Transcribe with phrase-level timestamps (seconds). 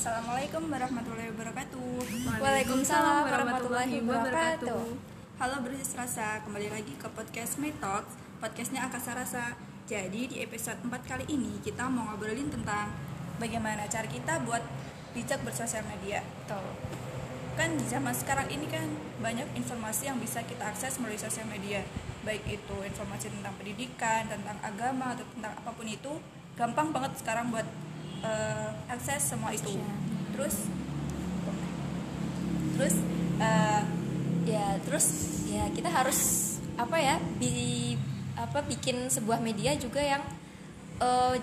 [0.00, 1.92] Assalamualaikum warahmatullahi wabarakatuh.
[2.40, 4.96] Waalaikumsalam warahmatullahi wabarakatuh.
[5.36, 9.60] Halo bersih rasa, kembali lagi ke podcast My Talks, podcastnya Akasa Rasa.
[9.84, 12.96] Jadi di episode 4 kali ini kita mau ngobrolin tentang
[13.36, 14.64] bagaimana cara kita buat
[15.12, 16.24] bijak bersosial media.
[16.48, 16.64] Tuh.
[17.60, 18.88] Kan di zaman sekarang ini kan
[19.20, 21.84] banyak informasi yang bisa kita akses melalui sosial media.
[22.24, 26.24] Baik itu informasi tentang pendidikan, tentang agama atau tentang apa pun itu,
[26.56, 27.68] gampang banget sekarang buat
[28.24, 29.76] eh, akses semua itu.
[30.36, 30.68] Terus
[32.76, 32.94] terus
[33.40, 33.82] eh,
[34.48, 35.06] Ya, terus
[35.46, 36.18] ya kita harus
[36.74, 37.20] apa ya?
[37.36, 37.94] Bi,
[38.34, 40.22] apa bikin sebuah media juga yang
[40.98, 41.36] eh,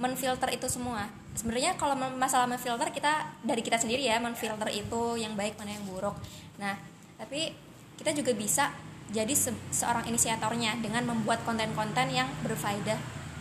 [0.00, 1.06] menfilter itu semua.
[1.36, 5.84] Sebenarnya kalau masalah menfilter kita dari kita sendiri ya, menfilter itu yang baik mana yang
[5.86, 6.16] buruk.
[6.58, 6.74] Nah,
[7.20, 7.54] tapi
[8.00, 8.72] kita juga bisa
[9.14, 12.98] jadi se- seorang inisiatornya dengan membuat konten-konten yang berfaedah,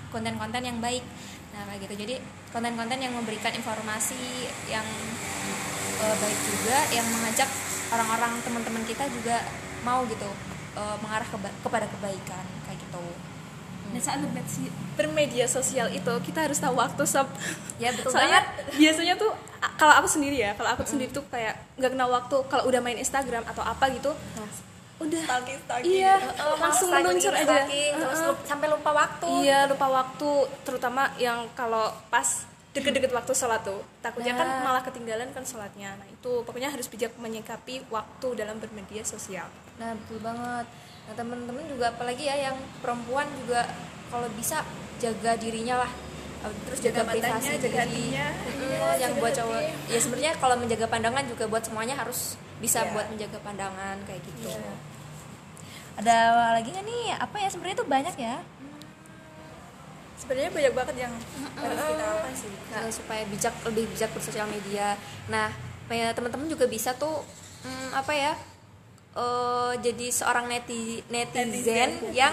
[0.09, 1.02] konten-konten yang baik.
[1.49, 1.94] Nah, kayak gitu.
[1.99, 2.16] Jadi
[2.49, 4.20] konten-konten yang memberikan informasi
[4.68, 4.85] yang
[5.99, 7.49] eh, baik juga yang mengajak
[7.90, 9.41] orang-orang teman-teman kita juga
[9.82, 10.29] mau gitu
[10.74, 13.04] eh, mengarah keba- kepada kebaikan kayak gitu.
[13.90, 17.26] Nah saat bermedi- bermedia sosial itu kita harus tahu waktu sob.
[17.77, 18.77] Ya betul Soalnya banget.
[18.77, 19.34] biasanya tuh
[19.76, 22.38] kalau aku sendiri ya, kalau aku sendiri tuh kayak nggak kenal waktu.
[22.46, 24.13] Kalau udah main Instagram atau apa gitu,
[24.99, 25.91] udah stalking stalking.
[25.93, 27.43] iya Eh, langsung meluncur aja.
[27.45, 28.29] stalking, terus Heeh.
[28.29, 29.27] lup- sampai lupa waktu.
[29.41, 32.27] Iya lupa waktu, terutama yang kalau pas
[32.69, 34.61] deket-deket waktu sholat tuh takutnya kan Nah.
[34.61, 35.95] malah ketinggalan kan sholatnya.
[35.95, 39.47] Nah itu pokoknya harus bijak menyikapi waktu dalam bermedia sosial.
[39.75, 40.67] Nah betul banget.
[41.01, 43.65] Nah temen-temen juga apalagi ya yang perempuan juga
[44.07, 44.61] kalau bisa
[44.97, 45.91] jaga dirinya lah.
[46.39, 48.27] Terus jaga, Jaga matanya, privasi jaga Iya,
[48.97, 49.39] yang buat hati.
[49.39, 49.59] cowok.
[49.87, 52.20] Ya sebenarnya kalau menjaga pandangan juga buat semuanya harus
[52.57, 52.91] bisa Iya.
[52.91, 54.47] buat menjaga pandangan kayak gitu.
[54.47, 54.71] Iya.
[55.99, 56.17] Ada
[56.55, 57.03] lagi nggak nih?
[57.13, 58.35] Apa ya sebenarnya tuh banyak ya.
[60.15, 61.13] Sebenarnya banyak banget yang
[61.55, 62.51] harus kita apa sih?
[62.69, 64.95] Nah, supaya bijak lebih bijak bersosial media.
[65.27, 65.51] Nah,
[65.88, 67.23] teman-teman juga bisa tuh
[67.63, 68.33] mm, apa ya?
[69.09, 71.91] eh, jadi seorang neti, netizen, Netizen.
[72.13, 72.31] yang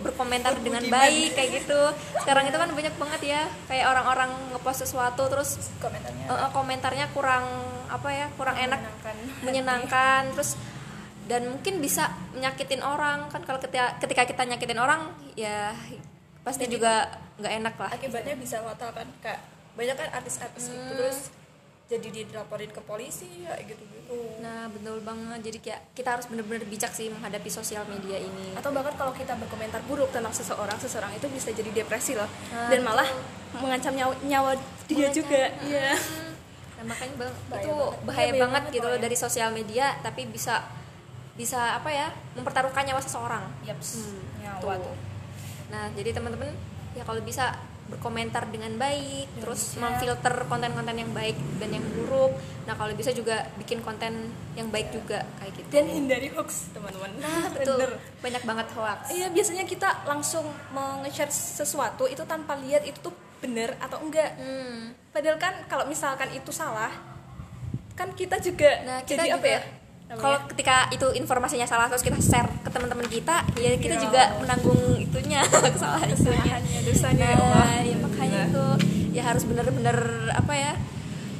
[0.00, 1.80] berkomentar dengan baik kayak gitu.
[2.18, 6.24] Sekarang itu kan banyak banget ya, kayak orang-orang ngepost sesuatu terus Komentarnya.
[6.26, 7.46] eh, komentarnya kurang
[7.86, 8.26] apa ya?
[8.34, 9.16] kurang enak, Menyenangkan.
[9.40, 10.58] menyenangkan terus
[11.30, 13.30] dan mungkin bisa menyakitin orang.
[13.30, 15.70] Kan kalau ketika ketika kita nyakitin orang ya
[16.42, 17.06] pasti Jadi- juga
[17.38, 17.90] nggak enak lah.
[17.90, 19.06] Akibatnya bisa fatal kan?
[19.20, 19.40] Kayak
[19.70, 21.18] banyak kan artis-artis itu terus
[21.86, 24.18] jadi dilaporin ke polisi kayak gitu-gitu.
[24.38, 25.40] Nah betul banget.
[25.40, 28.54] Jadi kayak kita harus benar-benar bijak sih menghadapi sosial media ini.
[28.54, 32.26] atau bahkan kalau kita berkomentar buruk tentang seseorang seseorang itu bisa jadi depresi loh.
[32.50, 33.06] Nah, dan malah
[33.52, 34.52] mengancam nyawa, nyawa
[34.86, 35.16] dia Mengancam.
[35.16, 35.42] juga.
[35.62, 35.94] iya.
[36.80, 37.76] Nah, makanya bang, Bahaya itu banget.
[37.76, 40.64] bahaya bahaya banget banget gitu loh dari sosial media tapi bisa
[41.40, 43.44] bisa apa ya mempertaruhkan nyawa seseorang.
[43.64, 43.88] Yaps.
[43.98, 44.84] Hmm, Nyawa tuh.
[44.84, 44.96] tuh.
[45.70, 46.52] Nah jadi teman-teman
[46.92, 47.56] ya kalau bisa
[47.86, 49.82] berkomentar dengan baik, Dengan terus bijak.
[49.82, 52.30] memfilter konten-konten yang baik dan yang buruk.
[52.62, 55.68] Nah kalau bisa juga bikin konten yang baik juga kayak gitu.
[55.72, 57.92] dan hindari hoax teman-teman nah betul Bener.
[58.20, 59.00] banyak banget hoax.
[59.10, 64.92] iya biasanya kita langsung menge-share sesuatu itu tanpa lihat itu tuh bener atau enggak Hmm.
[65.10, 66.92] padahal kan kalau misalkan itu salah
[67.92, 69.60] kan kita juga Nah, kita jadi juga, apa ya
[70.10, 74.02] Kalau ketika itu informasinya salah terus kita share ke teman-teman kita, ya kita Ya.
[74.02, 75.38] juga menanggung itunya
[75.74, 76.58] kesalahan itunya.
[76.82, 77.68] Dosanya ya Nah, Allah.
[77.80, 78.50] ya makanya Nah.
[78.50, 78.64] itu
[79.14, 79.96] ya harus bener-bener
[80.32, 80.72] apa ya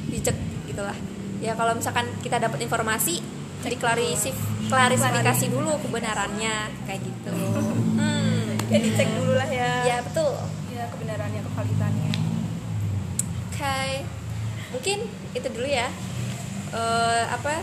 [0.07, 0.95] bijak gitulah.
[1.43, 3.19] Ya kalau misalkan kita dapat informasi,
[3.61, 4.31] diklarisif
[4.65, 6.55] klarifikasi dulu kebenarannya
[6.87, 7.31] kayak gitu.
[8.01, 8.55] Hmm.
[8.71, 9.83] Ya dicek dulu lah ya.
[9.83, 10.31] Ya betul.
[10.71, 12.11] Ya kebenarannya, kevalitannya.
[13.51, 13.77] Oke,
[14.71, 14.97] mungkin
[15.35, 15.91] itu dulu ya.
[16.71, 17.59] Eh, apa?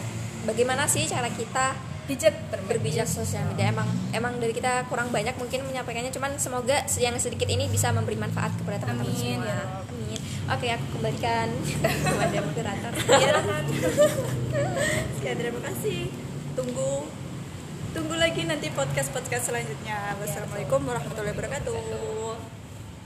[0.47, 1.75] Bagaimana sih cara kita
[2.09, 2.33] Bijak
[2.65, 3.69] berbijak sosial media?
[3.69, 3.85] Emang
[4.17, 8.49] emang dari kita kurang banyak mungkin menyampaikannya, cuman semoga yang sedikit ini bisa memberi manfaat
[8.57, 9.45] kepada teman-teman semua.
[9.45, 9.61] ya.
[9.85, 10.17] Amin.
[10.49, 11.53] Oke, aku kembalikan
[12.09, 12.93] kepada moderator.
[13.13, 13.35] Iya.
[15.21, 16.09] Sekian terima kasih.
[16.57, 17.13] Tunggu
[17.93, 20.17] tunggu lagi nanti podcast podcast selanjutnya.
[20.17, 21.77] Wassalamualaikum warahmatullahi wabarakatuh.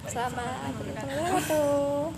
[0.07, 0.71] Selamat.
[0.79, 2.03] Wabarakatuh.